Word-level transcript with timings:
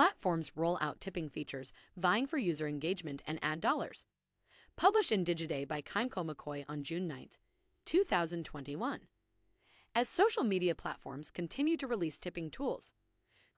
Platforms 0.00 0.52
roll 0.56 0.78
out 0.80 0.98
tipping 0.98 1.28
features, 1.28 1.74
vying 1.94 2.26
for 2.26 2.38
user 2.38 2.66
engagement 2.66 3.22
and 3.26 3.38
ad 3.42 3.60
dollars. 3.60 4.06
Published 4.74 5.12
in 5.12 5.26
Digiday 5.26 5.68
by 5.68 5.82
Kimeko 5.82 6.24
McCoy 6.26 6.64
on 6.66 6.82
June 6.82 7.06
9, 7.06 7.28
2021. 7.84 9.00
As 9.94 10.08
social 10.08 10.42
media 10.42 10.74
platforms 10.74 11.30
continue 11.30 11.76
to 11.76 11.86
release 11.86 12.16
tipping 12.16 12.48
tools, 12.48 12.94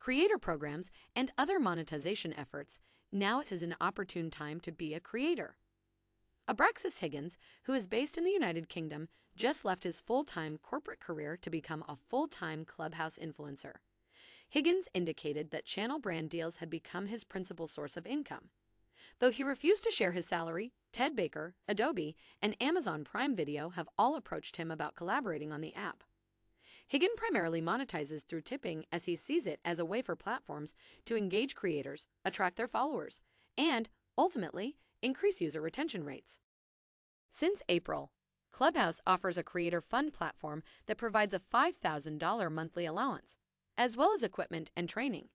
creator 0.00 0.36
programs, 0.36 0.90
and 1.14 1.30
other 1.38 1.60
monetization 1.60 2.34
efforts, 2.36 2.80
now 3.12 3.40
is 3.48 3.62
an 3.62 3.76
opportune 3.80 4.28
time 4.28 4.58
to 4.62 4.72
be 4.72 4.94
a 4.94 4.98
creator. 4.98 5.54
Abraxas 6.48 6.98
Higgins, 6.98 7.38
who 7.66 7.72
is 7.72 7.86
based 7.86 8.18
in 8.18 8.24
the 8.24 8.32
United 8.32 8.68
Kingdom, 8.68 9.06
just 9.36 9.64
left 9.64 9.84
his 9.84 10.00
full 10.00 10.24
time 10.24 10.58
corporate 10.60 10.98
career 10.98 11.38
to 11.40 11.50
become 11.50 11.84
a 11.86 11.94
full 11.94 12.26
time 12.26 12.64
Clubhouse 12.64 13.16
influencer. 13.16 13.74
Higgins 14.52 14.86
indicated 14.92 15.50
that 15.50 15.64
channel 15.64 15.98
brand 15.98 16.28
deals 16.28 16.58
had 16.58 16.68
become 16.68 17.06
his 17.06 17.24
principal 17.24 17.66
source 17.66 17.96
of 17.96 18.06
income. 18.06 18.50
Though 19.18 19.30
he 19.30 19.42
refused 19.42 19.82
to 19.84 19.90
share 19.90 20.12
his 20.12 20.26
salary, 20.26 20.74
Ted 20.92 21.16
Baker, 21.16 21.54
Adobe, 21.66 22.14
and 22.42 22.54
Amazon 22.60 23.02
Prime 23.02 23.34
Video 23.34 23.70
have 23.70 23.88
all 23.96 24.14
approached 24.14 24.56
him 24.56 24.70
about 24.70 24.94
collaborating 24.94 25.52
on 25.52 25.62
the 25.62 25.74
app. 25.74 26.04
Higgins 26.86 27.14
primarily 27.16 27.62
monetizes 27.62 28.26
through 28.26 28.42
tipping 28.42 28.84
as 28.92 29.06
he 29.06 29.16
sees 29.16 29.46
it 29.46 29.58
as 29.64 29.78
a 29.78 29.86
way 29.86 30.02
for 30.02 30.14
platforms 30.14 30.74
to 31.06 31.16
engage 31.16 31.54
creators, 31.54 32.06
attract 32.22 32.56
their 32.56 32.68
followers, 32.68 33.22
and, 33.56 33.88
ultimately, 34.18 34.76
increase 35.00 35.40
user 35.40 35.62
retention 35.62 36.04
rates. 36.04 36.40
Since 37.30 37.62
April, 37.70 38.12
Clubhouse 38.52 39.00
offers 39.06 39.38
a 39.38 39.42
creator 39.42 39.80
fund 39.80 40.12
platform 40.12 40.62
that 40.84 40.98
provides 40.98 41.32
a 41.32 41.40
$5,000 41.40 42.52
monthly 42.52 42.84
allowance, 42.84 43.38
as 43.76 43.96
well 43.96 44.12
as 44.14 44.22
equipment 44.22 44.70
and 44.76 44.88
training. 44.88 45.28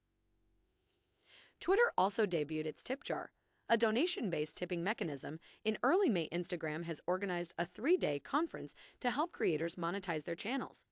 Twitter 1.60 1.92
also 1.98 2.26
debuted 2.26 2.66
its 2.68 2.84
tip 2.84 3.04
jar, 3.04 3.32
a 3.70 3.78
donation 3.78 4.30
based 4.30 4.56
tipping 4.56 4.84
mechanism. 4.84 5.40
In 5.66 5.78
early 5.84 6.10
May, 6.10 6.30
Instagram 6.30 6.86
has 6.86 7.02
organized 7.08 7.54
a 7.58 7.66
three 7.66 7.98
day 7.98 8.20
conference 8.20 8.76
to 9.00 9.12
help 9.12 9.32
creators 9.32 9.76
monetize 9.76 10.24
their 10.24 10.36
channels. 10.36 10.86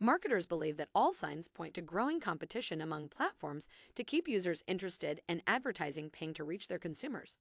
Marketers 0.00 0.46
believe 0.46 0.78
that 0.78 0.88
all 0.94 1.12
signs 1.12 1.48
point 1.48 1.74
to 1.74 1.80
growing 1.80 2.18
competition 2.18 2.80
among 2.80 3.08
platforms 3.08 3.68
to 3.94 4.02
keep 4.02 4.26
users 4.26 4.64
interested 4.66 5.20
and 5.28 5.42
advertising 5.46 6.10
paying 6.10 6.34
to 6.34 6.44
reach 6.44 6.68
their 6.68 6.78
consumers. 6.78 7.38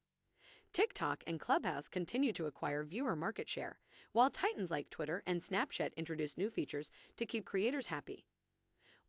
TikTok 0.73 1.23
and 1.27 1.39
Clubhouse 1.39 1.89
continue 1.89 2.31
to 2.33 2.45
acquire 2.45 2.83
viewer 2.83 3.15
market 3.15 3.49
share, 3.49 3.79
while 4.13 4.29
titans 4.29 4.71
like 4.71 4.89
Twitter 4.89 5.23
and 5.25 5.41
Snapchat 5.41 5.95
introduce 5.97 6.37
new 6.37 6.49
features 6.49 6.91
to 7.17 7.25
keep 7.25 7.45
creators 7.45 7.87
happy. 7.87 8.25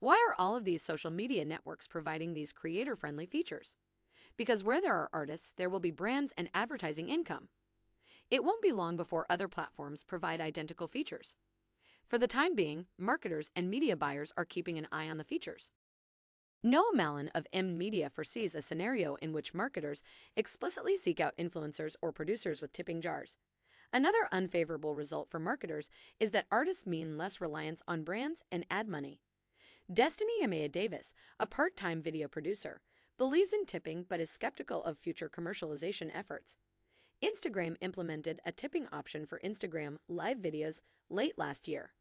Why 0.03 0.17
are 0.29 0.35
all 0.37 0.57
of 0.57 0.65
these 0.65 0.83
social 0.83 1.13
media 1.13 1.45
networks 1.45 1.87
providing 1.87 2.35
these 2.35 2.51
creator 2.51 2.97
friendly 2.97 3.25
features? 3.25 3.77
Because 4.37 4.65
where 4.65 4.81
there 4.81 4.97
are 4.97 5.09
artists, 5.13 5.53
there 5.57 5.71
will 5.71 5.79
be 5.79 5.93
brands 5.93 6.33
and 6.37 6.51
advertising 6.53 7.09
income. 7.09 7.51
It 8.29 8.43
won't 8.43 8.63
be 8.63 8.73
long 8.73 8.97
before 8.97 9.27
other 9.31 9.47
platforms 9.47 10.03
provide 10.03 10.41
identical 10.41 10.89
features. 10.89 11.37
For 12.09 12.19
the 12.19 12.27
time 12.27 12.57
being, 12.57 12.87
marketers 12.99 13.53
and 13.55 13.71
media 13.71 13.97
buyers 13.97 14.33
are 14.37 14.45
keeping 14.45 14.77
an 14.77 14.89
eye 14.91 15.09
on 15.09 15.19
the 15.19 15.25
features. 15.25 15.71
Noah 16.65 16.91
Mallin 16.93 17.31
of 17.33 17.47
M 17.53 17.79
Media 17.79 18.11
foresees 18.11 18.57
a 18.57 18.61
scenario 18.61 19.15
in 19.23 19.33
which 19.33 19.55
marketers 19.55 20.03
explicitly 20.37 20.97
seek 20.97 21.21
out 21.21 21.37
influencers 21.39 21.95
or 22.03 22.11
producers 22.11 22.61
with 22.61 22.73
tipping 22.73 23.01
jars. 23.01 23.37
Another 23.93 24.27
unfavorable 24.33 24.97
result 24.97 25.31
for 25.31 25.39
marketers 25.39 25.91
is 26.19 26.33
that 26.33 26.47
artists 26.51 26.87
mean 26.89 27.17
less 27.17 27.41
reliance 27.41 27.83
on 27.87 28.03
brands 28.03 28.43
and 28.51 28.67
ad 28.69 28.89
money. 28.89 29.21
Destiny 29.91 30.33
Amaya 30.43 30.71
Davis, 30.71 31.13
a 31.39 31.47
part 31.47 31.77
time 31.77 32.01
video 32.01 32.29
producer, 32.29 32.81
believes 33.19 33.53
in 33.53 33.67
tipping 33.67 34.07
but 34.09 34.21
is 34.21 34.31
skeptical 34.31 34.83
of 34.85 34.97
future 34.97 35.29
commercialization 35.29 36.11
efforts. 36.15 36.57
Instagram 37.23 37.77
implemented 37.81 38.41
a 38.47 38.53
tipping 38.53 38.87
option 38.91 39.27
for 39.27 39.41
Instagram 39.45 39.97
live 40.09 40.39
videos 40.39 40.81
late 41.11 41.37
last 41.37 41.69
year. 41.69 41.93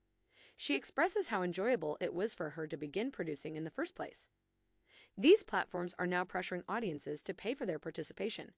She 0.55 0.75
expresses 0.75 1.29
how 1.29 1.41
enjoyable 1.41 1.97
it 1.99 2.13
was 2.13 2.33
for 2.33 2.51
her 2.51 2.65
to 2.67 2.77
begin 2.77 3.11
producing 3.11 3.55
in 3.55 3.65
the 3.65 3.71
first 3.71 3.95
place. 3.95 4.29
These 5.17 5.43
platforms 5.43 5.93
are 5.99 6.07
now 6.07 6.23
pressuring 6.23 6.63
audiences 6.69 7.21
to 7.23 7.33
pay 7.33 7.53
for 7.53 7.65
their 7.65 7.79
participation. 7.79 8.51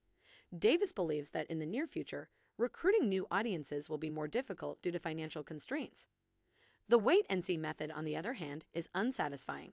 Davis 0.56 0.92
believes 0.92 1.30
that 1.30 1.48
in 1.48 1.58
the 1.58 1.66
near 1.66 1.86
future, 1.86 2.28
recruiting 2.56 3.08
new 3.08 3.26
audiences 3.30 3.90
will 3.90 3.98
be 3.98 4.10
more 4.10 4.28
difficult 4.28 4.80
due 4.80 4.92
to 4.92 4.98
financial 5.00 5.42
constraints. 5.42 6.06
The 6.86 6.98
wait 6.98 7.24
and 7.30 7.42
see 7.42 7.56
method, 7.56 7.90
on 7.90 8.04
the 8.04 8.14
other 8.16 8.34
hand, 8.34 8.66
is 8.74 8.88
unsatisfying. 8.94 9.72